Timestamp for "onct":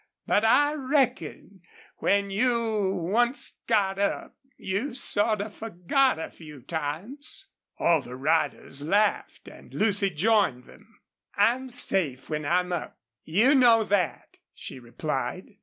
3.15-3.51